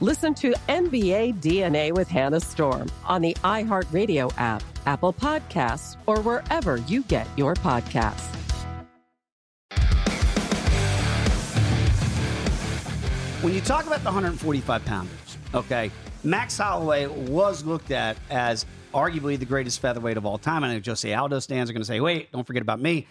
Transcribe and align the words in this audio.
Listen 0.00 0.34
to 0.34 0.52
NBA 0.68 1.40
DNA 1.40 1.92
with 1.92 2.08
Hannah 2.08 2.40
Storm 2.40 2.90
on 3.04 3.22
the 3.22 3.32
iHeartRadio 3.44 4.32
app, 4.36 4.60
Apple 4.86 5.12
Podcasts, 5.12 5.96
or 6.06 6.20
wherever 6.20 6.78
you 6.88 7.04
get 7.04 7.28
your 7.36 7.54
podcasts. 7.54 8.34
When 13.40 13.54
you 13.54 13.60
talk 13.60 13.86
about 13.86 14.00
the 14.00 14.06
145 14.06 14.84
pounders, 14.84 15.38
okay, 15.54 15.92
Max 16.24 16.58
Holloway 16.58 17.06
was 17.06 17.64
looked 17.64 17.92
at 17.92 18.16
as 18.30 18.66
arguably 18.92 19.38
the 19.38 19.46
greatest 19.46 19.78
featherweight 19.78 20.16
of 20.16 20.26
all 20.26 20.38
time. 20.38 20.64
I 20.64 20.74
know 20.74 20.82
Jose 20.84 21.14
Aldo 21.14 21.38
stands 21.38 21.70
are 21.70 21.72
going 21.72 21.82
to 21.82 21.86
say, 21.86 22.00
wait, 22.00 22.32
don't 22.32 22.44
forget 22.44 22.62
about 22.62 22.80
me. 22.80 23.06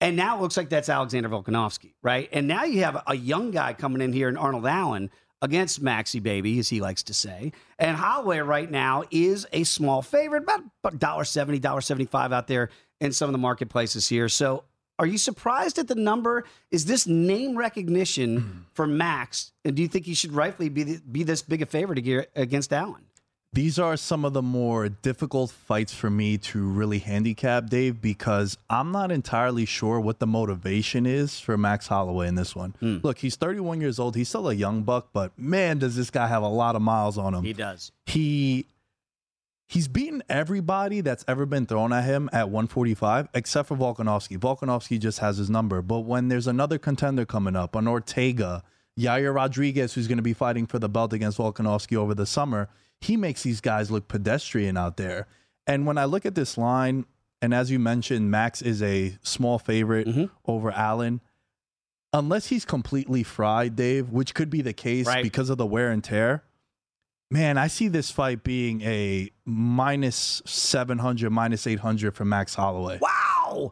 And 0.00 0.16
now 0.16 0.38
it 0.38 0.42
looks 0.42 0.56
like 0.56 0.68
that's 0.68 0.88
Alexander 0.88 1.28
Volkanovski, 1.28 1.94
right? 2.02 2.28
And 2.32 2.46
now 2.46 2.62
you 2.64 2.84
have 2.84 3.02
a 3.08 3.16
young 3.16 3.50
guy 3.50 3.72
coming 3.72 4.00
in 4.00 4.12
here 4.12 4.28
in 4.28 4.36
Arnold 4.36 4.66
Allen 4.66 5.10
against 5.42 5.82
Maxi 5.82 6.22
Baby, 6.22 6.58
as 6.58 6.68
he 6.68 6.80
likes 6.80 7.02
to 7.04 7.14
say. 7.14 7.52
And 7.78 7.96
Holloway 7.96 8.38
right 8.38 8.70
now 8.70 9.04
is 9.10 9.46
a 9.52 9.64
small 9.64 10.02
favorite, 10.02 10.42
about 10.42 10.62
$1.70, 10.84 11.60
$1.75 11.60 12.32
out 12.32 12.46
there 12.46 12.70
in 13.00 13.12
some 13.12 13.28
of 13.28 13.32
the 13.32 13.38
marketplaces 13.38 14.08
here. 14.08 14.28
So 14.28 14.64
are 14.98 15.06
you 15.06 15.16
surprised 15.16 15.78
at 15.78 15.88
the 15.88 15.94
number? 15.94 16.44
Is 16.70 16.84
this 16.84 17.06
name 17.06 17.56
recognition 17.56 18.36
hmm. 18.36 18.58
for 18.74 18.86
Max? 18.86 19.52
And 19.64 19.74
do 19.74 19.80
you 19.80 19.88
think 19.88 20.04
he 20.04 20.14
should 20.14 20.32
rightfully 20.32 20.68
be, 20.68 20.82
the, 20.82 21.00
be 21.10 21.22
this 21.22 21.40
big 21.40 21.62
a 21.62 21.66
favorite 21.66 21.98
against 22.36 22.72
Allen? 22.72 23.06
These 23.52 23.80
are 23.80 23.96
some 23.96 24.24
of 24.24 24.32
the 24.32 24.42
more 24.42 24.88
difficult 24.88 25.50
fights 25.50 25.92
for 25.92 26.08
me 26.08 26.38
to 26.38 26.62
really 26.62 27.00
handicap, 27.00 27.68
Dave, 27.68 28.00
because 28.00 28.56
I'm 28.68 28.92
not 28.92 29.10
entirely 29.10 29.64
sure 29.64 29.98
what 29.98 30.20
the 30.20 30.26
motivation 30.26 31.04
is 31.04 31.40
for 31.40 31.58
Max 31.58 31.88
Holloway 31.88 32.28
in 32.28 32.36
this 32.36 32.54
one. 32.54 32.76
Hmm. 32.78 32.98
Look, 33.02 33.18
he's 33.18 33.34
31 33.34 33.80
years 33.80 33.98
old. 33.98 34.14
He's 34.14 34.28
still 34.28 34.48
a 34.48 34.54
young 34.54 34.82
buck, 34.82 35.08
but 35.12 35.36
man, 35.36 35.78
does 35.78 35.96
this 35.96 36.10
guy 36.10 36.28
have 36.28 36.44
a 36.44 36.48
lot 36.48 36.76
of 36.76 36.82
miles 36.82 37.18
on 37.18 37.34
him. 37.34 37.42
He 37.42 37.52
does. 37.52 37.90
He 38.06 38.66
he's 39.66 39.88
beaten 39.88 40.22
everybody 40.28 41.00
that's 41.00 41.24
ever 41.26 41.44
been 41.44 41.66
thrown 41.66 41.92
at 41.92 42.04
him 42.04 42.30
at 42.32 42.50
145 42.50 43.30
except 43.34 43.66
for 43.68 43.76
Volkanovski. 43.76 44.38
Volkanovski 44.38 45.00
just 45.00 45.18
has 45.18 45.38
his 45.38 45.50
number. 45.50 45.82
But 45.82 46.00
when 46.00 46.28
there's 46.28 46.46
another 46.46 46.78
contender 46.78 47.24
coming 47.24 47.56
up, 47.56 47.74
an 47.74 47.88
Ortega, 47.88 48.62
Yair 48.96 49.34
Rodriguez, 49.34 49.94
who's 49.94 50.06
going 50.06 50.18
to 50.18 50.22
be 50.22 50.34
fighting 50.34 50.68
for 50.68 50.78
the 50.78 50.88
belt 50.88 51.12
against 51.12 51.38
Volkanovski 51.38 51.96
over 51.96 52.14
the 52.14 52.26
summer, 52.26 52.68
he 53.00 53.16
makes 53.16 53.42
these 53.42 53.60
guys 53.60 53.90
look 53.90 54.08
pedestrian 54.08 54.76
out 54.76 54.96
there. 54.96 55.26
And 55.66 55.86
when 55.86 55.98
I 55.98 56.04
look 56.04 56.26
at 56.26 56.34
this 56.34 56.58
line, 56.58 57.06
and 57.42 57.54
as 57.54 57.70
you 57.70 57.78
mentioned, 57.78 58.30
Max 58.30 58.60
is 58.62 58.82
a 58.82 59.16
small 59.22 59.58
favorite 59.58 60.06
Mm-hmm. 60.06 60.24
over 60.46 60.70
Allen. 60.70 61.20
Unless 62.12 62.46
he's 62.48 62.64
completely 62.64 63.22
fried, 63.22 63.76
Dave, 63.76 64.10
which 64.10 64.34
could 64.34 64.50
be 64.50 64.62
the 64.62 64.72
case 64.72 65.06
Right. 65.06 65.22
because 65.22 65.48
of 65.48 65.58
the 65.58 65.66
wear 65.66 65.90
and 65.90 66.02
tear. 66.02 66.42
Man, 67.30 67.56
I 67.56 67.68
see 67.68 67.86
this 67.86 68.10
fight 68.10 68.42
being 68.42 68.82
a 68.82 69.30
minus 69.44 70.42
700, 70.44 71.30
minus 71.30 71.68
800 71.68 72.16
for 72.16 72.24
Max 72.24 72.56
Holloway. 72.56 72.98
Wow. 73.00 73.08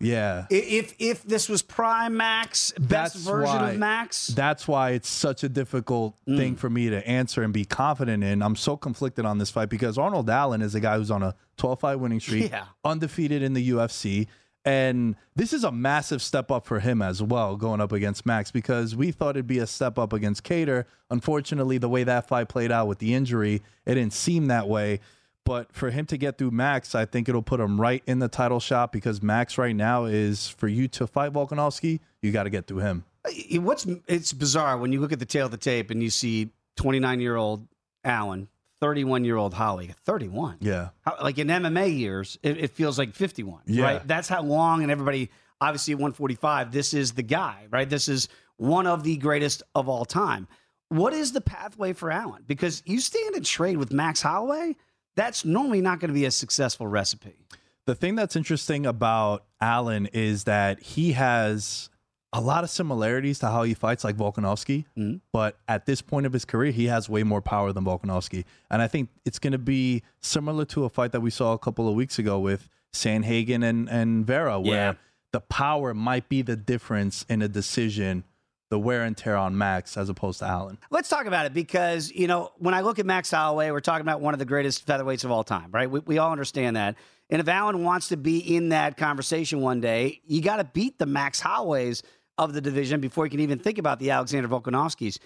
Yeah. 0.00 0.46
If 0.50 0.94
if 0.98 1.22
this 1.22 1.48
was 1.48 1.62
prime 1.62 2.16
Max, 2.16 2.72
best 2.72 3.14
That's 3.14 3.24
version 3.24 3.56
why- 3.56 3.70
of 3.70 3.78
Max, 3.78 4.26
That's 4.28 4.66
why 4.68 4.90
it's 4.90 5.08
such 5.08 5.44
a 5.44 5.48
difficult 5.48 6.16
mm. 6.28 6.36
thing 6.36 6.56
for 6.56 6.68
me 6.70 6.90
to 6.90 7.06
answer 7.06 7.42
and 7.42 7.52
be 7.52 7.64
confident 7.64 8.22
in. 8.24 8.42
I'm 8.42 8.56
so 8.56 8.76
conflicted 8.76 9.24
on 9.24 9.38
this 9.38 9.50
fight 9.50 9.68
because 9.68 9.98
Arnold 9.98 10.28
Allen 10.30 10.62
is 10.62 10.74
a 10.74 10.80
guy 10.80 10.96
who's 10.96 11.10
on 11.10 11.22
a 11.22 11.34
12 11.56 11.80
fight 11.80 11.96
winning 11.96 12.20
streak, 12.20 12.50
Yeah. 12.50 12.64
undefeated 12.84 13.42
in 13.42 13.54
the 13.54 13.70
UFC. 13.70 14.26
And 14.64 15.16
this 15.34 15.52
is 15.54 15.64
a 15.64 15.72
massive 15.72 16.20
step 16.20 16.50
up 16.50 16.66
for 16.66 16.80
him 16.80 17.00
as 17.00 17.22
well, 17.22 17.56
going 17.56 17.80
up 17.80 17.92
against 17.92 18.26
Max, 18.26 18.50
because 18.50 18.94
we 18.94 19.12
thought 19.12 19.30
it'd 19.30 19.46
be 19.46 19.60
a 19.60 19.66
step 19.66 19.98
up 19.98 20.12
against 20.12 20.44
Kattar. 20.44 20.84
Unfortunately, 21.10 21.78
the 21.78 21.88
way 21.88 22.04
that 22.04 22.28
fight 22.28 22.48
played 22.48 22.70
out 22.70 22.86
with 22.86 22.98
the 22.98 23.14
injury, 23.14 23.62
it 23.86 23.94
didn't 23.94 24.12
seem 24.12 24.46
that 24.48 24.68
way. 24.68 25.00
But 25.48 25.72
for 25.72 25.88
him 25.88 26.04
to 26.06 26.18
get 26.18 26.36
through 26.36 26.50
Max, 26.50 26.94
I 26.94 27.06
think 27.06 27.26
it'll 27.26 27.42
put 27.42 27.58
him 27.58 27.80
right 27.80 28.02
in 28.06 28.18
the 28.18 28.28
title 28.28 28.60
shot 28.60 28.92
because 28.92 29.22
Max 29.22 29.56
right 29.56 29.74
now 29.74 30.04
is 30.04 30.46
for 30.46 30.68
you 30.68 30.88
to 30.88 31.06
fight 31.06 31.32
Volkanovski, 31.32 32.00
you 32.20 32.32
got 32.32 32.42
to 32.42 32.50
get 32.50 32.66
through 32.66 32.80
him. 32.80 33.04
What's 33.52 33.86
it's 34.06 34.34
bizarre 34.34 34.76
when 34.76 34.92
you 34.92 35.00
look 35.00 35.12
at 35.12 35.18
the 35.18 35.26
tale 35.26 35.46
of 35.46 35.50
the 35.50 35.56
tape 35.56 35.90
and 35.90 36.02
you 36.02 36.10
see 36.10 36.50
29 36.76 37.20
year 37.20 37.36
old 37.36 37.66
Allen, 38.04 38.48
31 38.80 39.24
year 39.24 39.36
old 39.36 39.54
Holly, 39.54 39.94
31. 40.04 40.58
Yeah. 40.60 40.90
How, 41.00 41.16
like 41.22 41.38
in 41.38 41.48
MMA 41.48 41.98
years, 41.98 42.38
it, 42.42 42.58
it 42.58 42.70
feels 42.72 42.98
like 42.98 43.14
51. 43.14 43.62
Yeah. 43.66 43.84
Right. 43.84 44.06
That's 44.06 44.28
how 44.28 44.42
long, 44.42 44.82
and 44.82 44.92
everybody 44.92 45.30
obviously 45.62 45.92
at 45.92 45.98
145. 45.98 46.72
This 46.72 46.92
is 46.92 47.12
the 47.12 47.22
guy, 47.22 47.66
right? 47.70 47.88
This 47.88 48.08
is 48.08 48.28
one 48.58 48.86
of 48.86 49.02
the 49.02 49.16
greatest 49.16 49.62
of 49.74 49.88
all 49.88 50.04
time. 50.04 50.46
What 50.90 51.14
is 51.14 51.32
the 51.32 51.40
pathway 51.40 51.94
for 51.94 52.10
Allen? 52.10 52.44
Because 52.46 52.82
you 52.86 53.00
stand 53.00 53.34
and 53.34 53.44
trade 53.44 53.78
with 53.78 53.92
Max 53.92 54.22
Holloway, 54.22 54.76
that's 55.18 55.44
normally 55.44 55.80
not 55.80 55.98
going 56.00 56.08
to 56.08 56.14
be 56.14 56.24
a 56.24 56.30
successful 56.30 56.86
recipe. 56.86 57.34
The 57.86 57.94
thing 57.94 58.14
that's 58.14 58.36
interesting 58.36 58.86
about 58.86 59.44
Allen 59.60 60.06
is 60.12 60.44
that 60.44 60.80
he 60.80 61.12
has 61.12 61.90
a 62.32 62.40
lot 62.40 62.62
of 62.62 62.68
similarities 62.70 63.38
to 63.40 63.46
how 63.48 63.62
he 63.62 63.72
fights 63.74 64.04
like 64.04 64.16
Volkanovski, 64.16 64.84
Mhm. 64.96 65.20
but 65.32 65.58
at 65.66 65.86
this 65.86 66.02
point 66.02 66.26
of 66.26 66.32
his 66.34 66.44
career, 66.44 66.70
he 66.70 66.84
has 66.86 67.08
way 67.08 67.22
more 67.22 67.40
power 67.40 67.72
than 67.72 67.84
Volkanovski. 67.84 68.44
And 68.70 68.82
I 68.82 68.86
think 68.88 69.08
it's 69.24 69.38
going 69.38 69.54
to 69.54 69.58
be 69.58 70.02
similar 70.20 70.64
to 70.66 70.84
a 70.84 70.90
fight 70.90 71.12
that 71.12 71.20
we 71.20 71.30
saw 71.30 71.52
a 71.54 71.58
couple 71.58 71.88
of 71.88 71.94
weeks 71.94 72.18
ago 72.18 72.38
with 72.38 72.68
Sandhagen 72.92 73.64
and, 73.64 73.88
and 73.88 74.26
Vera, 74.26 74.60
where 74.60 74.70
Yeah. 74.72 74.92
the 75.32 75.40
power 75.40 75.94
might 75.94 76.28
be 76.28 76.42
the 76.42 76.56
difference 76.56 77.24
in 77.30 77.40
a 77.42 77.48
decision, 77.48 78.24
the 78.70 78.78
wear 78.78 79.02
and 79.04 79.16
tear 79.16 79.36
on 79.36 79.56
Max 79.56 79.96
as 79.96 80.08
opposed 80.08 80.40
to 80.40 80.46
Allen. 80.46 80.78
Let's 80.90 81.08
talk 81.08 81.26
about 81.26 81.46
it 81.46 81.54
because, 81.54 82.10
you 82.10 82.26
know, 82.26 82.52
when 82.58 82.74
I 82.74 82.82
look 82.82 82.98
at 82.98 83.06
Max 83.06 83.30
Holloway, 83.30 83.70
we're 83.70 83.80
talking 83.80 84.02
about 84.02 84.20
one 84.20 84.34
of 84.34 84.38
the 84.38 84.44
greatest 84.44 84.86
featherweights 84.86 85.24
of 85.24 85.30
all 85.30 85.44
time, 85.44 85.70
right? 85.72 85.90
We, 85.90 86.00
we 86.00 86.18
all 86.18 86.32
understand 86.32 86.76
that. 86.76 86.96
And 87.30 87.40
if 87.40 87.48
Allen 87.48 87.82
wants 87.82 88.08
to 88.08 88.16
be 88.16 88.38
in 88.38 88.70
that 88.70 88.96
conversation 88.96 89.60
one 89.60 89.80
day, 89.80 90.20
you 90.26 90.42
got 90.42 90.56
to 90.56 90.64
beat 90.64 90.98
the 90.98 91.06
Max 91.06 91.40
Holloways 91.40 92.02
of 92.36 92.52
the 92.52 92.60
division 92.60 93.00
before 93.00 93.26
you 93.26 93.30
can 93.30 93.40
even 93.40 93.58
think 93.58 93.78
about 93.78 93.98
the 93.98 94.10
Alexander 94.10 94.48
Volkanovskis. 94.48 95.18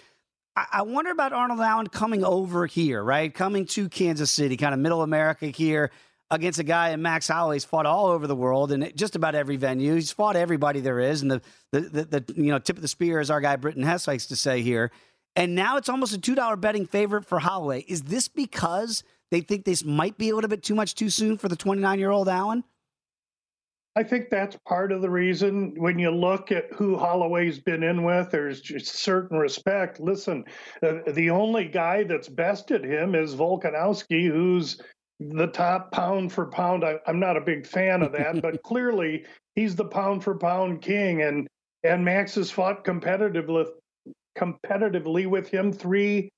I, 0.55 0.65
I 0.71 0.81
wonder 0.83 1.11
about 1.11 1.33
Arnold 1.33 1.59
Allen 1.59 1.87
coming 1.87 2.23
over 2.23 2.65
here, 2.65 3.03
right? 3.03 3.33
Coming 3.33 3.65
to 3.67 3.89
Kansas 3.89 4.31
City, 4.31 4.57
kind 4.57 4.73
of 4.73 4.79
middle 4.79 5.01
America 5.01 5.47
here 5.47 5.91
against 6.33 6.59
a 6.59 6.63
guy 6.63 6.89
and 6.89 7.03
Max 7.03 7.27
Holloway's 7.27 7.63
fought 7.63 7.85
all 7.85 8.07
over 8.07 8.27
the 8.27 8.35
world 8.35 8.71
and 8.71 8.91
just 8.95 9.15
about 9.15 9.35
every 9.35 9.55
venue. 9.55 9.93
He's 9.93 10.11
fought 10.11 10.35
everybody 10.35 10.79
there 10.79 10.99
is. 10.99 11.21
And 11.21 11.31
the, 11.31 11.41
the, 11.71 11.79
the, 11.81 12.03
the 12.05 12.33
you 12.35 12.51
know, 12.51 12.59
tip 12.59 12.75
of 12.75 12.81
the 12.81 12.87
spear, 12.87 13.19
as 13.19 13.29
our 13.29 13.39
guy 13.39 13.55
Britton 13.55 13.83
Hess 13.83 14.07
likes 14.07 14.25
to 14.27 14.35
say 14.35 14.61
here. 14.61 14.91
And 15.35 15.55
now 15.55 15.77
it's 15.77 15.89
almost 15.89 16.15
a 16.15 16.19
$2 16.19 16.59
betting 16.59 16.85
favorite 16.85 17.25
for 17.25 17.39
Holloway. 17.39 17.81
Is 17.87 18.03
this 18.03 18.27
because 18.27 19.03
they 19.31 19.41
think 19.41 19.65
this 19.65 19.83
might 19.83 20.17
be 20.17 20.29
a 20.29 20.35
little 20.35 20.49
bit 20.49 20.63
too 20.63 20.75
much 20.75 20.95
too 20.95 21.09
soon 21.09 21.37
for 21.37 21.49
the 21.49 21.55
29 21.55 21.99
year 21.99 22.11
old 22.11 22.27
Allen? 22.27 22.63
I 23.95 24.01
think 24.01 24.31
that's 24.31 24.57
part 24.67 24.91
of 24.91 25.03
the 25.03 25.09
reason 25.09 25.75
when 25.77 25.99
you 25.99 26.09
look 26.09 26.51
at 26.51 26.73
who 26.73 26.97
Holloway's 26.97 27.59
been 27.59 27.83
in 27.83 28.03
with, 28.03 28.31
there's 28.31 28.59
just 28.59 28.87
certain 28.95 29.37
respect. 29.37 29.99
Listen, 29.99 30.45
uh, 30.81 31.11
the 31.11 31.29
only 31.29 31.65
guy 31.65 32.03
that's 32.03 32.27
bested 32.27 32.83
him 32.83 33.13
is 33.13 33.35
Volkanovski, 33.35 34.27
who's 34.27 34.81
the 35.29 35.47
top 35.47 35.91
pound 35.91 36.31
for 36.31 36.45
pound. 36.45 36.83
I, 36.83 36.99
I'm 37.07 37.19
not 37.19 37.37
a 37.37 37.41
big 37.41 37.65
fan 37.65 38.01
of 38.01 38.11
that, 38.13 38.41
but 38.41 38.61
clearly 38.63 39.25
he's 39.55 39.75
the 39.75 39.85
pound 39.85 40.23
for 40.23 40.35
pound 40.35 40.81
king. 40.81 41.21
And 41.21 41.47
and 41.83 42.03
Max 42.03 42.35
has 42.35 42.51
fought 42.51 42.85
competitively 42.85 43.65
competitively 44.37 45.27
with 45.27 45.47
him 45.49 45.71
three 45.71 46.29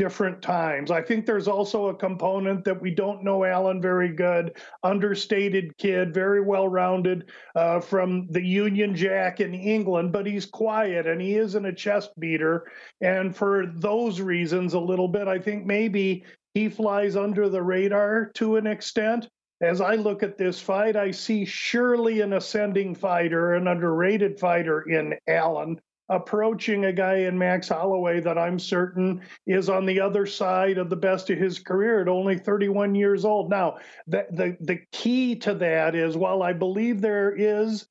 different 0.00 0.40
times. 0.40 0.90
I 0.90 1.02
think 1.02 1.26
there's 1.26 1.46
also 1.46 1.88
a 1.88 1.94
component 1.94 2.64
that 2.64 2.80
we 2.80 2.90
don't 2.90 3.22
know 3.22 3.44
Allen 3.44 3.82
very 3.82 4.08
good, 4.08 4.56
understated 4.82 5.76
kid, 5.76 6.14
very 6.14 6.40
well 6.40 6.68
rounded 6.68 7.30
uh, 7.54 7.80
from 7.80 8.26
the 8.30 8.42
Union 8.42 8.96
Jack 8.96 9.40
in 9.40 9.52
England, 9.52 10.10
but 10.10 10.24
he's 10.24 10.46
quiet 10.46 11.06
and 11.06 11.20
he 11.20 11.34
isn't 11.34 11.66
a 11.66 11.74
chest 11.74 12.18
beater. 12.18 12.66
And 13.02 13.36
for 13.36 13.66
those 13.74 14.22
reasons, 14.22 14.72
a 14.72 14.80
little 14.80 15.08
bit, 15.08 15.28
I 15.28 15.38
think 15.38 15.66
maybe 15.66 16.24
he 16.54 16.68
flies 16.68 17.16
under 17.16 17.48
the 17.48 17.62
radar 17.62 18.30
to 18.34 18.56
an 18.56 18.66
extent. 18.66 19.28
As 19.60 19.80
I 19.80 19.94
look 19.94 20.22
at 20.22 20.38
this 20.38 20.60
fight, 20.60 20.96
I 20.96 21.10
see 21.10 21.44
surely 21.44 22.20
an 22.22 22.32
ascending 22.32 22.94
fighter, 22.94 23.54
an 23.54 23.68
underrated 23.68 24.38
fighter 24.38 24.82
in 24.82 25.14
Allen 25.28 25.80
approaching 26.10 26.86
a 26.86 26.92
guy 26.92 27.18
in 27.18 27.38
Max 27.38 27.68
Holloway 27.68 28.20
that 28.20 28.36
I'm 28.36 28.58
certain 28.58 29.22
is 29.46 29.70
on 29.70 29.86
the 29.86 30.00
other 30.00 30.26
side 30.26 30.76
of 30.76 30.90
the 30.90 30.96
best 30.96 31.30
of 31.30 31.38
his 31.38 31.60
career 31.60 32.02
at 32.02 32.08
only 32.08 32.36
31 32.36 32.96
years 32.96 33.24
old. 33.24 33.48
Now, 33.48 33.78
the, 34.08 34.26
the, 34.32 34.56
the 34.60 34.80
key 34.90 35.36
to 35.36 35.54
that 35.54 35.94
is 35.94 36.16
while 36.16 36.42
I 36.42 36.52
believe 36.52 37.00
there 37.00 37.32
is 37.32 37.86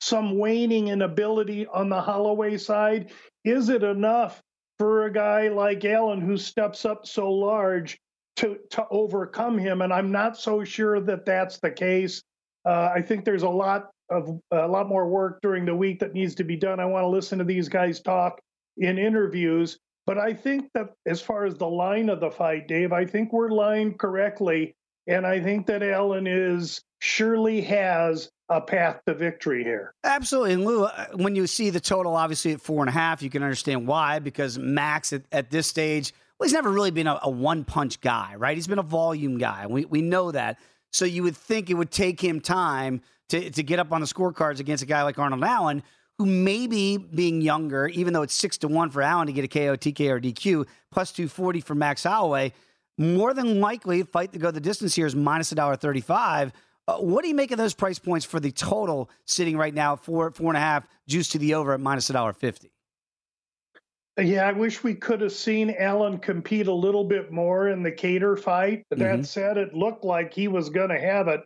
some 0.00 0.38
waning 0.38 0.88
in 0.88 1.02
ability 1.02 1.66
on 1.66 1.90
the 1.90 2.00
Holloway 2.00 2.56
side, 2.56 3.12
is 3.44 3.68
it 3.68 3.82
enough 3.82 4.42
for 4.78 5.06
a 5.06 5.12
guy 5.12 5.48
like 5.48 5.84
Allen 5.84 6.20
who 6.20 6.36
steps 6.36 6.84
up 6.84 7.06
so 7.06 7.30
large 7.30 7.98
to, 8.36 8.58
to 8.70 8.86
overcome 8.90 9.58
him? 9.58 9.82
And 9.82 9.92
I'm 9.92 10.12
not 10.12 10.36
so 10.36 10.64
sure 10.64 11.00
that 11.00 11.24
that's 11.24 11.58
the 11.58 11.70
case. 11.70 12.22
Uh, 12.64 12.90
I 12.94 13.02
think 13.02 13.24
there's 13.24 13.42
a 13.42 13.48
lot 13.48 13.90
of 14.10 14.40
a 14.52 14.68
lot 14.68 14.88
more 14.88 15.08
work 15.08 15.40
during 15.42 15.64
the 15.64 15.74
week 15.74 15.98
that 16.00 16.14
needs 16.14 16.34
to 16.36 16.44
be 16.44 16.56
done. 16.56 16.78
I 16.78 16.84
want 16.84 17.04
to 17.04 17.08
listen 17.08 17.38
to 17.38 17.44
these 17.44 17.68
guys 17.68 18.00
talk 18.00 18.40
in 18.76 18.98
interviews. 18.98 19.78
But 20.06 20.18
I 20.18 20.32
think 20.32 20.70
that 20.74 20.90
as 21.06 21.20
far 21.20 21.46
as 21.46 21.56
the 21.56 21.66
line 21.66 22.08
of 22.08 22.20
the 22.20 22.30
fight, 22.30 22.68
Dave, 22.68 22.92
I 22.92 23.04
think 23.04 23.32
we're 23.32 23.50
lined 23.50 23.98
correctly. 23.98 24.76
And 25.08 25.26
I 25.26 25.40
think 25.40 25.66
that 25.66 25.82
Allen 25.82 26.26
is 26.26 26.80
surely 27.06 27.60
has 27.60 28.30
a 28.48 28.60
path 28.60 29.00
to 29.06 29.14
victory 29.14 29.62
here. 29.62 29.94
Absolutely. 30.02 30.54
And 30.54 30.64
Lou, 30.64 30.84
uh, 30.84 31.06
when 31.14 31.36
you 31.36 31.46
see 31.46 31.70
the 31.70 31.80
total 31.80 32.16
obviously 32.16 32.52
at 32.52 32.60
four 32.60 32.82
and 32.82 32.88
a 32.88 32.92
half, 32.92 33.22
you 33.22 33.30
can 33.30 33.42
understand 33.42 33.86
why, 33.86 34.18
because 34.18 34.58
Max 34.58 35.12
at, 35.12 35.22
at 35.30 35.50
this 35.50 35.68
stage, 35.68 36.12
well, 36.38 36.46
he's 36.46 36.52
never 36.52 36.70
really 36.70 36.90
been 36.90 37.06
a, 37.06 37.18
a 37.22 37.30
one 37.30 37.64
punch 37.64 38.00
guy, 38.00 38.34
right? 38.36 38.56
He's 38.56 38.66
been 38.66 38.80
a 38.80 38.84
volume 38.84 39.38
guy. 39.38 39.66
We, 39.66 39.84
we 39.84 40.02
know 40.02 40.32
that. 40.32 40.58
So 40.92 41.04
you 41.04 41.22
would 41.22 41.36
think 41.36 41.70
it 41.70 41.74
would 41.74 41.90
take 41.90 42.20
him 42.20 42.40
time 42.40 43.00
to, 43.28 43.50
to 43.50 43.62
get 43.62 43.78
up 43.78 43.92
on 43.92 44.00
the 44.00 44.06
scorecards 44.06 44.58
against 44.58 44.82
a 44.82 44.86
guy 44.86 45.02
like 45.02 45.18
Arnold 45.18 45.44
Allen, 45.44 45.82
who 46.18 46.26
maybe 46.26 46.96
being 46.96 47.40
younger, 47.40 47.86
even 47.88 48.12
though 48.12 48.22
it's 48.22 48.34
six 48.34 48.58
to 48.58 48.68
one 48.68 48.90
for 48.90 49.02
Allen 49.02 49.26
to 49.28 49.32
get 49.32 49.44
a 49.44 49.48
KO, 49.48 49.76
TK, 49.76 50.10
or 50.10 50.20
DQ, 50.20 50.66
plus 50.90 51.12
240 51.12 51.60
for 51.60 51.74
Max 51.74 52.02
Holloway, 52.04 52.52
more 52.98 53.34
than 53.34 53.60
likely, 53.60 54.02
fight 54.02 54.32
to 54.32 54.38
go 54.38 54.50
the 54.50 54.60
distance 54.60 54.94
here 54.94 55.06
is 55.06 55.14
minus 55.14 55.52
a 55.52 55.54
dollar 55.54 55.76
35. 55.76 56.52
Uh, 56.88 56.98
what 56.98 57.22
do 57.22 57.28
you 57.28 57.34
make 57.34 57.50
of 57.50 57.58
those 57.58 57.74
price 57.74 57.98
points 57.98 58.24
for 58.24 58.38
the 58.38 58.52
total 58.52 59.10
sitting 59.24 59.56
right 59.56 59.74
now 59.74 59.96
four 59.96 60.30
four 60.30 60.48
and 60.48 60.56
a 60.56 60.60
half 60.60 60.86
juice 61.08 61.28
to 61.28 61.38
the 61.38 61.54
over 61.54 61.72
at 61.74 61.80
minus 61.80 62.10
a 62.10 62.12
dollar 62.12 62.32
fifty? 62.32 62.70
Yeah, 64.18 64.46
I 64.46 64.52
wish 64.52 64.82
we 64.82 64.94
could 64.94 65.20
have 65.20 65.32
seen 65.32 65.74
Allen 65.78 66.18
compete 66.18 66.68
a 66.68 66.72
little 66.72 67.04
bit 67.04 67.30
more 67.30 67.68
in 67.68 67.82
the 67.82 67.92
Kattar 67.92 68.38
fight. 68.38 68.84
But 68.88 68.98
mm-hmm. 68.98 69.20
that 69.20 69.26
said, 69.26 69.58
it 69.58 69.74
looked 69.74 70.04
like 70.04 70.32
he 70.32 70.48
was 70.48 70.70
going 70.70 70.88
to 70.88 70.98
have 70.98 71.28
it 71.28 71.42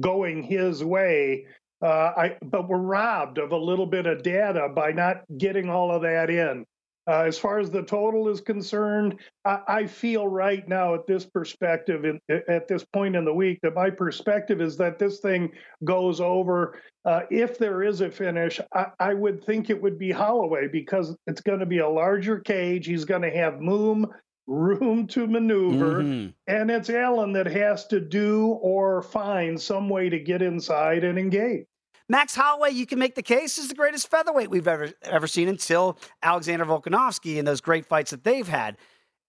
going 0.00 0.42
his 0.42 0.82
way. 0.82 1.46
Uh, 1.82 2.12
I, 2.16 2.36
but 2.42 2.68
we're 2.68 2.78
robbed 2.78 3.38
of 3.38 3.52
a 3.52 3.56
little 3.56 3.86
bit 3.86 4.06
of 4.06 4.22
data 4.22 4.68
by 4.74 4.92
not 4.92 5.22
getting 5.38 5.70
all 5.70 5.92
of 5.92 6.02
that 6.02 6.30
in. 6.30 6.66
Uh, 7.10 7.24
as 7.24 7.36
far 7.36 7.58
as 7.58 7.72
the 7.72 7.82
total 7.82 8.28
is 8.28 8.40
concerned, 8.40 9.18
I, 9.44 9.58
I, 9.66 9.86
feel 9.88 10.28
right 10.28 10.66
now 10.68 10.94
at 10.94 11.08
this 11.08 11.26
perspective, 11.26 12.04
in, 12.04 12.20
at 12.48 12.68
this 12.68 12.84
point 12.84 13.16
in 13.16 13.24
the 13.24 13.34
week, 13.34 13.58
that 13.64 13.74
my 13.74 13.90
perspective 13.90 14.60
is 14.60 14.76
that 14.76 15.00
this 15.00 15.18
thing 15.18 15.50
goes 15.82 16.20
over. 16.20 16.80
Uh, 17.04 17.22
if 17.28 17.58
there 17.58 17.82
is 17.82 18.00
a 18.00 18.12
finish, 18.12 18.60
I, 18.72 18.86
I, 19.00 19.14
would 19.14 19.42
think 19.42 19.70
it 19.70 19.82
would 19.82 19.98
be 19.98 20.12
Holloway 20.12 20.68
because 20.68 21.16
it's 21.26 21.40
going 21.40 21.58
to 21.58 21.66
be 21.66 21.78
a 21.78 21.88
larger 21.88 22.38
cage. 22.38 22.86
He's 22.86 23.04
going 23.04 23.22
to 23.22 23.30
have 23.30 23.54
Moom 23.54 24.04
room 24.46 25.08
to 25.08 25.26
maneuver, 25.26 26.02
mm-hmm. 26.02 26.28
and 26.46 26.70
it's 26.70 26.90
Allen 26.90 27.32
that 27.32 27.46
has 27.46 27.88
to 27.88 27.98
do 27.98 28.50
or 28.62 29.02
find 29.02 29.60
some 29.60 29.88
way 29.88 30.10
to 30.10 30.20
get 30.20 30.42
inside 30.42 31.02
and 31.02 31.18
engage. 31.18 31.66
Max 32.10 32.34
Holloway, 32.34 32.70
you 32.72 32.86
can 32.86 32.98
make 32.98 33.14
the 33.14 33.22
case, 33.22 33.56
is 33.56 33.68
the 33.68 33.74
greatest 33.76 34.10
featherweight 34.10 34.50
we've 34.50 34.66
ever 34.66 34.90
ever 35.04 35.28
seen 35.28 35.46
until 35.46 35.96
Alexander 36.24 36.64
Volkanovski 36.64 37.38
and 37.38 37.46
those 37.46 37.60
great 37.60 37.86
fights 37.86 38.10
that 38.10 38.24
they've 38.24 38.48
had. 38.48 38.76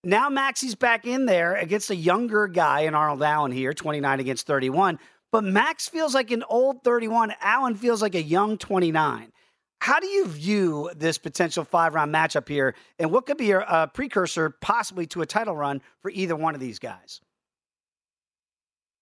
Now 0.03 0.29
Maxie's 0.29 0.73
back 0.73 1.05
in 1.05 1.27
there 1.27 1.53
against 1.53 1.91
a 1.91 1.95
younger 1.95 2.47
guy 2.47 2.81
in 2.81 2.95
Arnold 2.95 3.21
Allen 3.21 3.51
here, 3.51 3.71
29 3.71 4.19
against 4.19 4.47
31. 4.47 4.97
But 5.31 5.43
Max 5.43 5.87
feels 5.89 6.15
like 6.15 6.31
an 6.31 6.43
old 6.49 6.83
31. 6.83 7.35
Allen 7.39 7.75
feels 7.75 8.01
like 8.01 8.15
a 8.15 8.23
young 8.23 8.57
29. 8.57 9.31
How 9.79 9.99
do 9.99 10.07
you 10.07 10.25
view 10.25 10.89
this 10.95 11.19
potential 11.19 11.63
five 11.63 11.93
round 11.93 12.11
matchup 12.11 12.49
here, 12.49 12.73
and 12.97 13.11
what 13.11 13.27
could 13.27 13.37
be 13.37 13.51
a, 13.51 13.59
a 13.59 13.91
precursor 13.93 14.49
possibly 14.59 15.05
to 15.05 15.21
a 15.21 15.27
title 15.27 15.55
run 15.55 15.83
for 16.01 16.09
either 16.09 16.35
one 16.35 16.55
of 16.55 16.59
these 16.59 16.79
guys? 16.79 17.21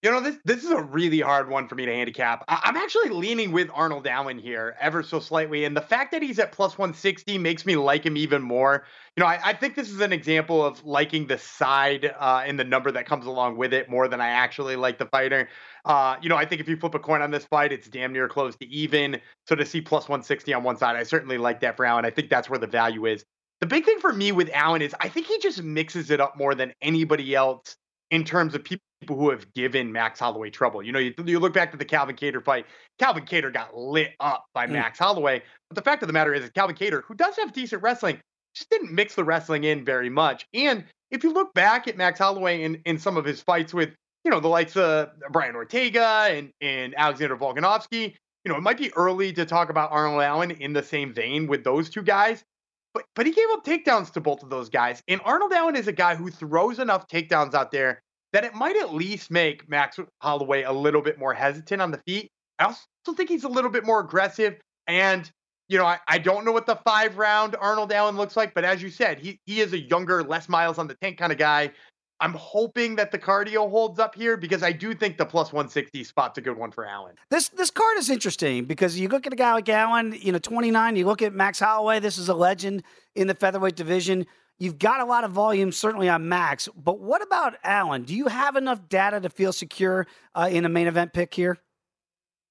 You 0.02 0.12
know, 0.12 0.22
this 0.22 0.38
this 0.46 0.64
is 0.64 0.72
a 0.72 0.82
really 0.82 1.20
hard 1.20 1.50
one 1.50 1.68
for 1.68 1.76
me 1.76 1.86
to 1.86 1.94
handicap. 1.94 2.46
I, 2.48 2.70
am 2.70 2.78
actually 2.78 3.10
leaning 3.10 3.52
with 3.52 3.70
Arnold 3.74 4.08
Allen 4.08 4.40
here, 4.40 4.78
ever 4.80 5.04
so 5.04 5.20
slightly, 5.20 5.66
and 5.66 5.76
the 5.76 5.82
fact 5.82 6.14
that 6.14 6.22
he's 6.22 6.40
at 6.40 6.54
plus 6.54 6.78
160 6.78 7.38
makes 7.38 7.66
me 7.66 7.76
like 7.76 8.06
him 8.06 8.16
even 8.16 8.42
more. 8.42 8.86
You 9.18 9.22
know, 9.22 9.28
I, 9.28 9.42
I 9.44 9.54
think 9.54 9.76
this 9.76 9.90
is 9.90 10.00
an 10.00 10.14
example 10.14 10.64
of 10.64 10.82
liking 10.86 11.28
the 11.28 11.38
side 11.38 12.14
uh, 12.18 12.44
and 12.46 12.58
the 12.58 12.64
number 12.64 12.92
that 12.94 13.08
comes 13.08 13.26
along 13.26 13.58
with 13.58 13.74
it 13.74 13.90
more 13.90 14.08
than 14.08 14.22
I 14.22 14.30
actually 14.30 14.78
like 14.78 15.00
the 15.00 15.06
fighter. 15.08 15.50
Uh, 15.84 16.16
you 16.22 16.30
know, 16.30 16.38
I 16.38 16.46
think 16.46 16.62
if 16.62 16.70
you 16.70 16.78
flip 16.78 16.96
a 16.96 17.00
coin 17.00 17.22
on 17.22 17.32
this 17.32 17.44
fight, 17.44 17.74
it's 17.74 17.90
damn 17.90 18.14
near 18.14 18.30
close 18.30 18.56
to 18.56 18.68
even. 18.68 19.20
So 19.48 19.56
to 19.56 19.66
see 19.66 19.82
plus 19.82 20.08
160 20.08 20.54
on 20.54 20.64
one 20.64 20.78
side, 20.78 20.96
I 20.96 21.04
certainly 21.04 21.38
like 21.38 21.60
that 21.60 21.76
for 21.76 21.84
Allen. 21.84 22.06
I 22.06 22.10
think 22.10 22.30
that's 22.30 22.50
where 22.50 22.60
the 22.60 22.68
value 22.68 23.06
is. 23.06 23.26
The 23.60 23.68
big 23.68 23.84
thing 23.84 24.00
for 24.00 24.14
me 24.14 24.32
with 24.32 24.50
Allen 24.54 24.82
is 24.82 24.96
I 25.02 25.10
think 25.10 25.28
he 25.28 25.40
just 25.40 25.62
mixes 25.62 26.10
it 26.10 26.22
up 26.22 26.38
more 26.38 26.56
than 26.56 26.72
anybody 26.82 27.36
else 27.36 27.76
in 28.12 28.24
terms 28.24 28.56
of 28.56 28.64
people 28.64 28.86
who 29.08 29.30
have 29.30 29.52
given 29.54 29.92
Max 29.92 30.20
Holloway 30.20 30.50
trouble. 30.50 30.84
You 30.84 30.92
know, 30.92 31.00
you, 31.00 31.14
you 31.26 31.40
look 31.40 31.54
back 31.54 31.72
to 31.72 31.78
the 31.78 31.86
Calvin 31.86 32.16
Kattar 32.16 32.44
fight. 32.44 32.66
Calvin 33.00 33.26
Kattar 33.26 33.54
got 33.54 33.76
lit 33.76 34.12
up 34.20 34.46
by 34.54 34.68
mm. 34.68 34.72
Max 34.72 35.00
Holloway. 35.00 35.42
But 35.70 35.76
the 35.76 35.82
fact 35.82 36.04
of 36.04 36.08
the 36.08 36.14
matter 36.14 36.34
is, 36.34 36.50
Calvin 36.52 36.76
Kattar, 36.76 37.04
who 37.04 37.16
does 37.16 37.36
have 37.38 37.54
decent 37.54 37.82
wrestling, 37.82 38.20
just 38.56 38.70
didn't 38.70 38.92
mix 38.92 39.16
the 39.16 39.24
wrestling 39.24 39.64
in 39.64 39.86
very 39.86 40.10
much. 40.10 40.46
And 40.54 40.84
if 41.12 41.24
you 41.24 41.34
look 41.34 41.54
back 41.54 41.88
at 41.88 41.98
Max 41.98 42.20
Holloway 42.20 42.64
in, 42.64 42.82
in 42.86 43.00
some 43.00 43.16
of 43.16 43.26
his 43.26 43.42
fights 43.42 43.74
with, 43.74 43.90
you 44.26 44.32
know, 44.32 44.40
the 44.40 44.50
likes 44.50 44.76
of 44.76 45.10
Brian 45.32 45.56
Ortega 45.56 46.28
and, 46.30 46.52
and 46.60 46.94
Alexander 46.98 47.38
Volkanovski, 47.38 48.16
you 48.44 48.52
know, 48.52 48.58
it 48.58 48.62
might 48.62 48.78
be 48.78 48.94
early 48.96 49.32
to 49.34 49.46
talk 49.46 49.70
about 49.70 49.92
Arnold 49.92 50.22
Allen 50.22 50.52
in 50.52 50.74
the 50.74 50.84
same 50.84 51.14
vein 51.14 51.48
with 51.48 51.64
those 51.64 51.90
two 51.90 52.02
guys. 52.02 52.44
But, 52.94 53.06
but 53.16 53.26
he 53.26 53.32
gave 53.32 53.46
up 53.52 53.64
takedowns 53.64 54.12
to 54.14 54.22
both 54.22 54.44
of 54.44 54.50
those 54.50 54.70
guys. 54.70 55.02
And 55.08 55.22
Arnold 55.24 55.54
Allen 55.54 55.76
is 55.76 55.88
a 55.88 55.94
guy 55.94 56.16
who 56.16 56.30
throws 56.30 56.80
enough 56.80 57.08
takedowns 57.08 57.54
out 57.54 57.72
there 57.72 58.02
that 58.34 58.44
it 58.44 58.54
might 58.54 58.78
at 58.78 58.94
least 58.94 59.32
make 59.32 59.68
Max 59.70 60.00
Holloway 60.22 60.64
a 60.64 60.72
little 60.72 61.02
bit 61.02 61.18
more 61.18 61.34
hesitant 61.34 61.82
on 61.82 61.92
the 61.92 62.02
feet. 62.06 62.32
I 62.60 62.66
also 62.66 63.14
think 63.16 63.30
he's 63.30 63.44
a 63.44 63.50
little 63.50 63.72
bit 63.72 63.86
more 63.86 64.00
aggressive. 64.00 64.58
And, 64.88 65.30
you 65.68 65.78
know, 65.78 65.86
I, 65.86 66.00
I 66.08 66.18
don't 66.20 66.46
know 66.46 66.52
what 66.52 66.66
the 66.66 66.76
five 66.76 67.18
round 67.18 67.56
Arnold 67.60 67.92
Allen 67.92 68.18
looks 68.18 68.36
like, 68.36 68.54
but 68.54 68.66
as 68.66 68.82
you 68.82 68.90
said, 68.90 69.20
he, 69.20 69.40
he 69.46 69.62
is 69.62 69.74
a 69.74 69.80
younger, 69.80 70.24
less 70.24 70.50
miles 70.50 70.78
on 70.78 70.88
the 70.88 70.96
tank 70.96 71.18
kind 71.18 71.32
of 71.32 71.38
guy. 71.38 71.72
I'm 72.22 72.34
hoping 72.34 72.98
that 72.98 73.12
the 73.12 73.18
cardio 73.18 73.70
holds 73.70 73.98
up 73.98 74.14
here 74.14 74.36
because 74.36 74.62
I 74.62 74.74
do 74.74 74.94
think 74.94 75.18
the 75.18 75.26
plus 75.26 75.54
160 75.54 76.04
spot's 76.04 76.38
a 76.38 76.42
good 76.42 76.58
one 76.58 76.72
for 76.72 76.86
Allen. 76.86 77.16
This 77.32 77.48
this 77.50 77.72
card 77.72 77.98
is 77.98 78.10
interesting 78.10 78.66
because 78.66 79.00
you 79.00 79.08
look 79.08 79.26
at 79.26 79.32
a 79.32 79.38
guy 79.38 79.54
like 79.54 79.70
Allen, 79.70 80.18
you 80.20 80.34
know, 80.34 80.40
29. 80.40 80.98
You 80.98 81.06
look 81.06 81.22
at 81.22 81.34
Max 81.34 81.60
Holloway. 81.60 82.02
This 82.02 82.18
is 82.18 82.28
a 82.28 82.34
legend 82.34 82.84
in 83.16 83.28
the 83.28 83.36
featherweight 83.36 83.78
division. 83.78 84.26
You've 84.60 84.78
got 84.78 85.00
a 85.00 85.06
lot 85.06 85.24
of 85.24 85.32
volume, 85.32 85.72
certainly 85.72 86.10
on 86.10 86.28
Max. 86.28 86.68
But 86.76 87.00
what 87.00 87.22
about 87.22 87.56
Allen? 87.64 88.04
Do 88.04 88.14
you 88.14 88.28
have 88.28 88.58
enough 88.58 88.90
data 88.90 89.22
to 89.22 89.30
feel 89.30 89.54
secure 89.54 90.06
uh, 90.36 90.50
in 90.52 90.66
a 90.66 90.70
main 90.70 90.88
event 90.88 91.14
pick 91.14 91.34
here? 91.34 91.58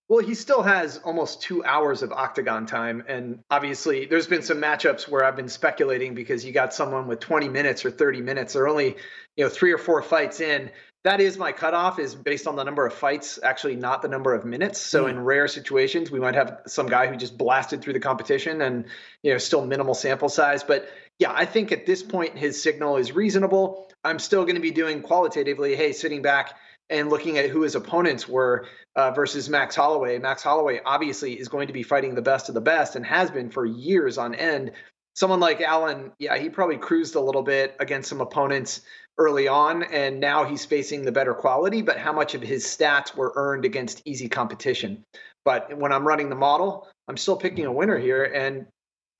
Well, 0.08 0.24
he 0.24 0.34
still 0.34 0.62
has 0.62 0.96
almost 1.04 1.42
two 1.42 1.62
hours 1.64 2.02
of 2.02 2.12
octagon 2.12 2.64
time. 2.64 3.04
And 3.08 3.40
obviously, 3.50 4.06
there's 4.06 4.26
been 4.26 4.40
some 4.40 4.56
matchups 4.56 5.06
where 5.06 5.22
I've 5.22 5.36
been 5.36 5.50
speculating 5.50 6.14
because 6.14 6.46
you 6.46 6.52
got 6.52 6.72
someone 6.72 7.06
with 7.08 7.20
20 7.20 7.50
minutes 7.50 7.84
or 7.84 7.90
30 7.90 8.22
minutes. 8.22 8.54
They're 8.54 8.68
only, 8.68 8.96
you 9.36 9.44
know, 9.44 9.50
three 9.50 9.70
or 9.70 9.76
four 9.76 10.00
fights 10.00 10.40
in. 10.40 10.70
That 11.04 11.20
is 11.20 11.36
my 11.36 11.52
cutoff, 11.52 11.98
is 11.98 12.14
based 12.14 12.46
on 12.46 12.56
the 12.56 12.64
number 12.64 12.86
of 12.86 12.94
fights, 12.94 13.38
actually 13.42 13.76
not 13.76 14.00
the 14.00 14.08
number 14.08 14.34
of 14.34 14.46
minutes. 14.46 14.80
So 14.80 15.04
mm. 15.04 15.10
in 15.10 15.20
rare 15.20 15.46
situations, 15.46 16.10
we 16.10 16.18
might 16.20 16.34
have 16.34 16.62
some 16.66 16.88
guy 16.88 17.06
who 17.06 17.16
just 17.16 17.36
blasted 17.36 17.82
through 17.82 17.92
the 17.92 18.00
competition 18.00 18.62
and, 18.62 18.86
you 19.22 19.32
know, 19.32 19.38
still 19.38 19.64
minimal 19.64 19.94
sample 19.94 20.30
size. 20.30 20.64
But 20.64 20.88
yeah, 21.18 21.32
I 21.34 21.44
think 21.44 21.72
at 21.72 21.84
this 21.84 22.02
point 22.02 22.38
his 22.38 22.62
signal 22.62 22.96
is 22.96 23.12
reasonable. 23.12 23.90
I'm 24.04 24.18
still 24.18 24.44
going 24.44 24.54
to 24.54 24.60
be 24.60 24.70
doing 24.70 25.02
qualitatively, 25.02 25.74
hey, 25.74 25.92
sitting 25.92 26.22
back 26.22 26.56
and 26.90 27.10
looking 27.10 27.38
at 27.38 27.50
who 27.50 27.62
his 27.62 27.74
opponents 27.74 28.28
were 28.28 28.66
uh, 28.96 29.10
versus 29.10 29.48
Max 29.48 29.74
Holloway. 29.74 30.18
Max 30.18 30.42
Holloway 30.42 30.80
obviously 30.86 31.34
is 31.38 31.48
going 31.48 31.66
to 31.66 31.72
be 31.72 31.82
fighting 31.82 32.14
the 32.14 32.22
best 32.22 32.48
of 32.48 32.54
the 32.54 32.60
best 32.60 32.96
and 32.96 33.04
has 33.04 33.30
been 33.30 33.50
for 33.50 33.66
years 33.66 34.16
on 34.16 34.34
end. 34.34 34.72
someone 35.14 35.40
like 35.40 35.60
Allen, 35.60 36.12
yeah, 36.18 36.38
he 36.38 36.48
probably 36.48 36.78
cruised 36.78 37.16
a 37.16 37.20
little 37.20 37.42
bit 37.42 37.76
against 37.80 38.08
some 38.08 38.20
opponents 38.20 38.82
early 39.18 39.48
on, 39.48 39.82
and 39.82 40.20
now 40.20 40.44
he's 40.44 40.64
facing 40.64 41.04
the 41.04 41.10
better 41.10 41.34
quality. 41.34 41.82
But 41.82 41.98
how 41.98 42.12
much 42.12 42.34
of 42.34 42.42
his 42.42 42.64
stats 42.64 43.16
were 43.16 43.32
earned 43.34 43.64
against 43.64 44.02
easy 44.04 44.28
competition? 44.28 45.04
But 45.44 45.76
when 45.76 45.92
I'm 45.92 46.06
running 46.06 46.28
the 46.28 46.36
model, 46.36 46.86
I'm 47.08 47.16
still 47.16 47.36
picking 47.36 47.66
a 47.66 47.72
winner 47.72 47.98
here. 47.98 48.24
And 48.24 48.66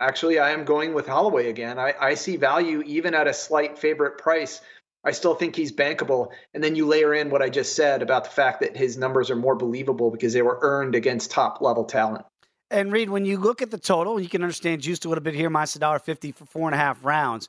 actually, 0.00 0.38
I 0.38 0.50
am 0.50 0.64
going 0.64 0.94
with 0.94 1.06
Holloway 1.06 1.48
again. 1.48 1.78
I, 1.78 1.94
I 2.00 2.14
see 2.14 2.36
value 2.36 2.82
even 2.86 3.14
at 3.14 3.26
a 3.26 3.34
slight 3.34 3.78
favorite 3.78 4.18
price. 4.18 4.60
I 5.04 5.12
still 5.12 5.34
think 5.34 5.54
he's 5.54 5.72
bankable. 5.72 6.28
And 6.54 6.62
then 6.62 6.74
you 6.74 6.86
layer 6.86 7.14
in 7.14 7.30
what 7.30 7.42
I 7.42 7.48
just 7.48 7.76
said 7.76 8.02
about 8.02 8.24
the 8.24 8.30
fact 8.30 8.60
that 8.60 8.76
his 8.76 8.98
numbers 8.98 9.30
are 9.30 9.36
more 9.36 9.54
believable 9.54 10.10
because 10.10 10.32
they 10.32 10.42
were 10.42 10.58
earned 10.62 10.94
against 10.94 11.30
top 11.30 11.60
level 11.60 11.84
talent. 11.84 12.24
And 12.70 12.92
Reed, 12.92 13.08
when 13.08 13.24
you 13.24 13.38
look 13.38 13.62
at 13.62 13.70
the 13.70 13.78
total, 13.78 14.20
you 14.20 14.28
can 14.28 14.42
understand 14.42 14.82
juiced 14.82 15.04
a 15.04 15.08
little 15.08 15.24
bit 15.24 15.34
here, 15.34 15.48
minus 15.48 15.74
a 15.76 15.78
dollar 15.78 15.98
fifty 15.98 16.32
for 16.32 16.44
four 16.44 16.68
and 16.68 16.74
a 16.74 16.78
half 16.78 17.02
rounds. 17.02 17.48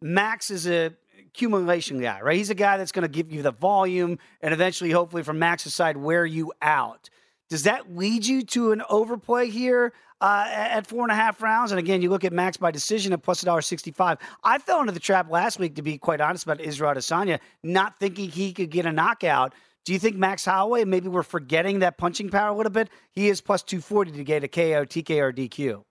Max 0.00 0.50
is 0.50 0.68
a 0.68 0.92
accumulation 1.18 2.00
guy, 2.00 2.20
right? 2.20 2.36
He's 2.36 2.50
a 2.50 2.54
guy 2.54 2.76
that's 2.76 2.92
going 2.92 3.02
to 3.02 3.08
give 3.08 3.32
you 3.32 3.42
the 3.42 3.50
volume 3.50 4.18
and 4.40 4.54
eventually, 4.54 4.90
hopefully, 4.90 5.22
from 5.22 5.38
Max's 5.38 5.74
side, 5.74 5.96
wear 5.96 6.24
you 6.24 6.52
out. 6.62 7.10
Does 7.50 7.64
that 7.64 7.96
lead 7.96 8.24
you 8.24 8.42
to 8.42 8.70
an 8.70 8.82
overplay 8.88 9.50
here 9.50 9.92
uh, 10.20 10.46
at 10.48 10.86
four 10.86 11.02
and 11.02 11.10
a 11.10 11.16
half 11.16 11.42
rounds? 11.42 11.72
And 11.72 11.80
again, 11.80 12.00
you 12.00 12.08
look 12.08 12.24
at 12.24 12.32
Max 12.32 12.56
by 12.56 12.70
decision 12.70 13.12
at 13.12 13.22
plus 13.22 13.42
a 13.42 13.44
dollar 13.44 13.60
sixty-five. 13.60 14.18
I 14.44 14.58
fell 14.58 14.80
into 14.80 14.92
the 14.92 15.00
trap 15.00 15.28
last 15.30 15.58
week, 15.58 15.74
to 15.74 15.82
be 15.82 15.98
quite 15.98 16.20
honest, 16.20 16.44
about 16.44 16.60
Israel 16.60 16.94
Adesanya, 16.94 17.40
not 17.64 17.98
thinking 17.98 18.30
he 18.30 18.52
could 18.52 18.70
get 18.70 18.86
a 18.86 18.92
knockout. 18.92 19.52
Do 19.84 19.92
you 19.92 19.98
think 19.98 20.14
Max 20.16 20.44
Holloway, 20.44 20.84
maybe 20.84 21.08
we're 21.08 21.22
forgetting 21.24 21.80
that 21.80 21.98
punching 21.98 22.28
power 22.28 22.50
a 22.50 22.56
little 22.56 22.70
bit? 22.70 22.88
He 23.10 23.28
is 23.28 23.40
plus 23.40 23.62
240 23.62 24.12
to 24.12 24.24
get 24.24 24.44
a 24.44 24.48
KO, 24.48 24.84
TK, 24.84 25.20
or 25.20 25.32
DQ. 25.32 25.82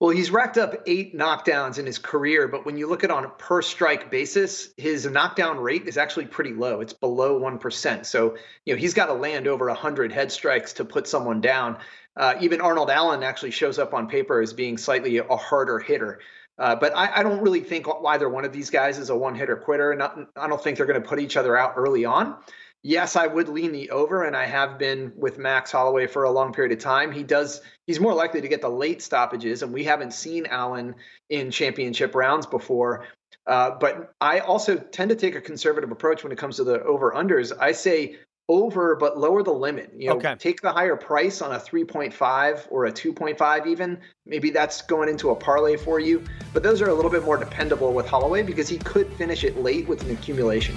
Well, 0.00 0.10
he's 0.10 0.30
racked 0.30 0.58
up 0.58 0.84
eight 0.86 1.16
knockdowns 1.16 1.78
in 1.78 1.84
his 1.84 1.98
career, 1.98 2.46
but 2.46 2.64
when 2.64 2.76
you 2.76 2.86
look 2.86 3.02
at 3.02 3.10
on 3.10 3.24
a 3.24 3.30
per 3.30 3.62
strike 3.62 4.12
basis, 4.12 4.68
his 4.76 5.06
knockdown 5.06 5.58
rate 5.58 5.88
is 5.88 5.96
actually 5.96 6.26
pretty 6.26 6.54
low. 6.54 6.80
It's 6.80 6.92
below 6.92 7.40
1%. 7.40 8.06
So, 8.06 8.36
you 8.64 8.74
know, 8.74 8.78
he's 8.78 8.94
got 8.94 9.06
to 9.06 9.12
land 9.12 9.48
over 9.48 9.66
100 9.66 10.12
head 10.12 10.30
strikes 10.30 10.72
to 10.74 10.84
put 10.84 11.08
someone 11.08 11.40
down. 11.40 11.78
Uh, 12.16 12.34
even 12.40 12.60
Arnold 12.60 12.90
Allen 12.90 13.24
actually 13.24 13.50
shows 13.50 13.80
up 13.80 13.92
on 13.92 14.08
paper 14.08 14.40
as 14.40 14.52
being 14.52 14.78
slightly 14.78 15.18
a 15.18 15.36
harder 15.36 15.80
hitter. 15.80 16.20
Uh, 16.58 16.76
but 16.76 16.96
I, 16.96 17.18
I, 17.18 17.22
don't 17.22 17.40
really 17.40 17.60
think 17.60 17.86
either 18.08 18.28
one 18.28 18.44
of 18.44 18.52
these 18.52 18.68
guys 18.68 18.98
is 18.98 19.10
a 19.10 19.16
one 19.16 19.36
hitter 19.36 19.56
quitter. 19.56 19.94
Not, 19.94 20.18
I 20.36 20.48
don't 20.48 20.62
think 20.62 20.76
they're 20.76 20.86
going 20.86 21.00
to 21.00 21.08
put 21.08 21.20
each 21.20 21.36
other 21.36 21.56
out 21.56 21.74
early 21.76 22.04
on 22.04 22.36
yes, 22.82 23.16
I 23.16 23.26
would 23.26 23.48
lean 23.48 23.72
the 23.72 23.90
over, 23.90 24.24
and 24.24 24.36
I 24.36 24.46
have 24.46 24.78
been 24.78 25.12
with 25.16 25.38
Max 25.38 25.72
Holloway 25.72 26.06
for 26.06 26.24
a 26.24 26.30
long 26.30 26.52
period 26.52 26.72
of 26.72 26.78
time. 26.78 27.12
He 27.12 27.22
does 27.22 27.60
he's 27.86 28.00
more 28.00 28.14
likely 28.14 28.40
to 28.40 28.48
get 28.48 28.60
the 28.60 28.70
late 28.70 29.02
stoppages, 29.02 29.62
and 29.62 29.72
we 29.72 29.84
haven't 29.84 30.12
seen 30.12 30.46
Allen 30.46 30.94
in 31.30 31.50
championship 31.50 32.14
rounds 32.14 32.46
before. 32.46 33.06
Uh, 33.46 33.70
but 33.70 34.12
I 34.20 34.40
also 34.40 34.76
tend 34.76 35.08
to 35.10 35.16
take 35.16 35.34
a 35.34 35.40
conservative 35.40 35.90
approach 35.90 36.22
when 36.22 36.32
it 36.32 36.38
comes 36.38 36.56
to 36.56 36.64
the 36.64 36.82
over 36.82 37.12
unders. 37.12 37.52
I 37.58 37.72
say 37.72 38.16
over, 38.48 38.96
but 38.96 39.18
lower 39.18 39.42
the 39.42 39.52
limit. 39.52 39.92
You 39.96 40.10
know, 40.10 40.16
okay. 40.16 40.34
take 40.38 40.60
the 40.60 40.72
higher 40.72 40.96
price 40.96 41.42
on 41.42 41.54
a 41.54 41.58
3.5 41.58 42.66
or 42.70 42.86
a 42.86 42.92
2.5 42.92 43.66
even. 43.66 43.98
Maybe 44.26 44.50
that's 44.50 44.82
going 44.82 45.08
into 45.08 45.30
a 45.30 45.36
parlay 45.36 45.76
for 45.76 46.00
you. 46.00 46.24
But 46.52 46.62
those 46.62 46.80
are 46.80 46.88
a 46.88 46.94
little 46.94 47.10
bit 47.10 47.24
more 47.24 47.36
dependable 47.36 47.92
with 47.92 48.06
Holloway 48.06 48.42
because 48.42 48.68
he 48.68 48.78
could 48.78 49.12
finish 49.14 49.44
it 49.44 49.58
late 49.58 49.86
with 49.86 50.02
an 50.02 50.10
accumulation. 50.10 50.76